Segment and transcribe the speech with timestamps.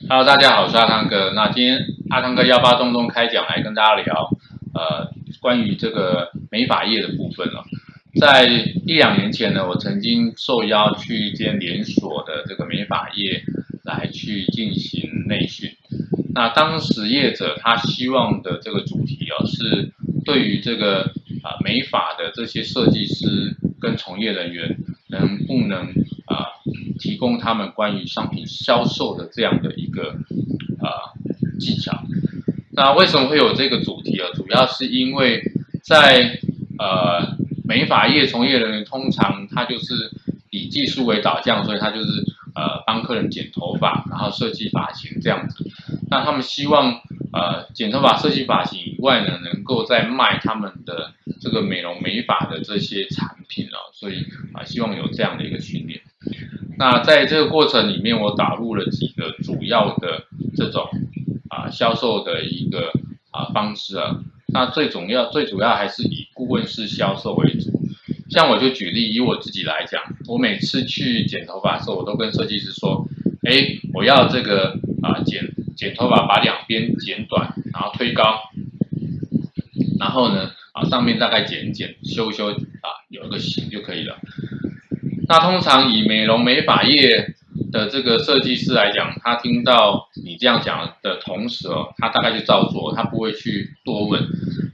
[0.00, 1.32] Hello，大家好，我是阿汤哥。
[1.32, 1.78] 那今天
[2.10, 4.30] 阿汤哥幺八洞洞开讲来跟大家聊，
[4.74, 7.62] 呃，关于这个美发业的部分了。
[8.18, 8.44] 在
[8.86, 13.42] 一两年前呢，我曾经受邀去一间连锁的这个美发业
[13.84, 15.70] 来去进行内训。
[16.34, 19.92] 那当时业者他希望的这个主题哦，是
[20.24, 21.12] 对于这个
[21.42, 24.76] 啊美发的这些设计师跟从业人员
[25.08, 25.86] 能不能
[26.26, 26.48] 啊。
[26.98, 30.10] 提供他们关于商品销售的这样的一个
[30.80, 32.04] 啊、呃、技巧。
[32.74, 34.28] 那为什么会有这个主题啊？
[34.34, 35.42] 主要是因为
[35.82, 36.38] 在
[36.78, 40.10] 呃美发业从业人员通常他就是
[40.50, 42.24] 以技术为导向，所以他就是
[42.54, 45.70] 呃帮客人剪头发，然后设计发型这样子。
[46.10, 47.00] 那他们希望
[47.32, 56.01] 呃剪头发设计发型以外呢，能够再卖他们的这个美容美发的这些产品啊，所以啊希望有这样的一个训练。
[56.82, 60.24] 那在这个过程里面，我打入了几个主要的
[60.56, 60.84] 这种
[61.48, 62.90] 啊销售的一个
[63.30, 64.16] 啊方式啊。
[64.48, 67.70] 那最重要、最主要还是以顾问式销售为主。
[68.30, 73.06] 像我就举例，以我自己来讲，我每次去剪头发的时候，我都跟设计师说
[73.48, 78.40] ：“哎，我要这个啊剪剪头发，把两边剪短，然后推高，
[80.00, 84.16] 然后呢啊上面大概剪一剪、修修啊，有一个型就可以了。”
[85.28, 87.34] 那通常以美容美发业
[87.70, 94.22] 的这个设计师来讲，他听到你这样讲的同时哦，他大概就照做，他不会去多问。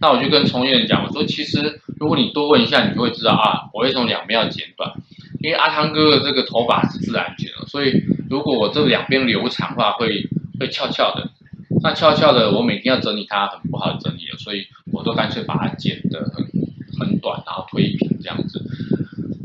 [0.00, 4.92] 那我就跟从业人讲，我说其实如果你多问一下，你就会知道啊，我为什么两边要剪短？
[5.40, 10.28] 因为阿汤哥的这个头发是自然卷的，所以如果我这两边留长的话会，会
[10.60, 11.30] 会翘翘的。
[11.80, 16.44] 那翘翘的，我每天要整理它，很不好整理的，所以我都干脆把它剪得很
[16.98, 18.64] 很短，然后推平这样子。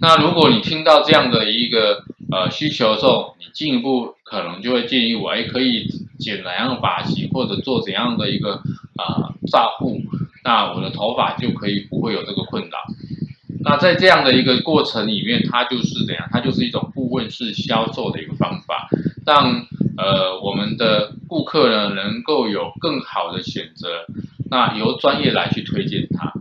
[0.00, 5.88] 那如果你听到这样的一个呃需求的时候，你进一步可能就会建议我，哎，可以
[6.18, 8.62] 剪哪样发型，或者做怎样的一个
[8.96, 10.00] 啊照护，
[10.44, 12.78] 那我的头发就可以不会有这个困扰。
[13.64, 16.28] 那在这样的一个过程里面，它就是怎样？
[16.30, 18.88] 它就是一种顾问式销售的一个方法，
[19.26, 19.66] 让
[19.96, 24.06] 呃我们的顾客呢能够有更好的选择，
[24.48, 26.32] 那由专业来去推荐他。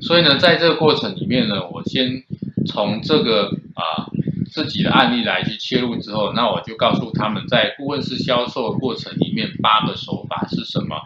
[0.00, 2.22] 所以呢，在这个过程里面呢，我先。
[2.66, 4.06] 从这个啊
[4.50, 10.96] 自己的案例来去切入之后，那我就告诉他们，在顾问式销售的过程里面，八个手法是什么？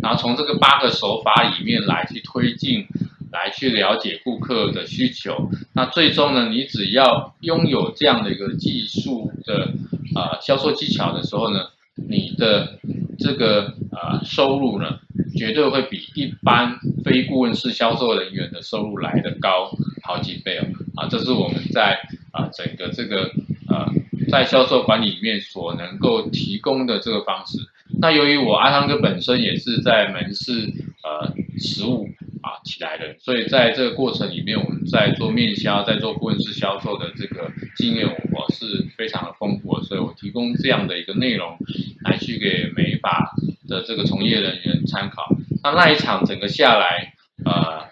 [0.00, 2.86] 然后从这个八个手法里面来去推进，
[3.30, 5.50] 来去了解顾客的需求。
[5.74, 9.74] 那最终呢，你只要拥有这样的一个技术的
[10.14, 11.60] 啊销售技巧的时候呢，
[12.08, 12.78] 你的
[13.18, 14.98] 这个啊收入呢，
[15.36, 19.70] 绝对会比一般非顾问式销售人员的收入来的高
[20.02, 20.64] 好几倍哦。
[20.96, 21.98] 啊，这是我们在
[22.32, 23.30] 啊整个这个
[23.68, 23.86] 呃
[24.30, 27.58] 在销售管理里面所能够提供的这个方式。
[28.00, 30.72] 那由于我阿汤哥本身也是在门市
[31.02, 32.08] 呃实物
[32.42, 41.56] 啊起来的，所以在这个过程里面，我们在做面销、在做顾问式销售的这个经验，我是非常的丰富，所以我提供这样的一个内容
[42.04, 43.32] 来去给美发
[43.68, 45.36] 的这个从业人员参考。
[45.62, 47.84] 那那一场整个下来，呃，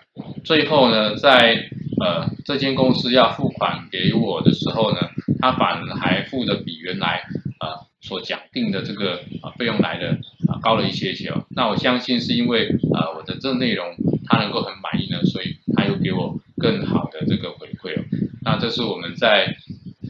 [0.42, 1.68] 最后呢，在
[2.02, 4.98] 呃，这间公司要付款给我的时候呢，
[5.38, 7.22] 他反而还付的比原来
[7.60, 10.18] 呃所讲定的这个呃费用来的
[10.48, 11.46] 啊高了一些些哦。
[11.50, 13.94] 那我相信是因为啊我的这内容
[14.26, 18.02] 他能够很满意呢，所以他又给我更好的这个回馈哦。
[18.42, 19.54] 那这是我们在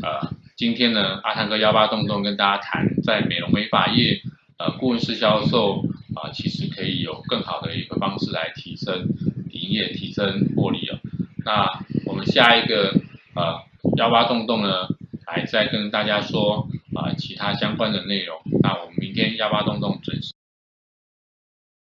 [0.03, 4.23] 呃今天呢阿汤哥幺八洞洞跟大家谈，在美容美发业
[4.59, 9.09] 呃顾问式销售啊，其实可以有更好的一个方式来提升
[9.51, 10.99] 营业、提升获利哦。
[11.45, 12.93] 那我们下一个
[13.35, 13.63] 呃
[13.97, 14.89] 幺八洞洞呢，
[15.27, 18.37] 还再跟大家说啊、呃、其他相关的内容。
[18.63, 20.32] 那我们明天幺八洞洞准时。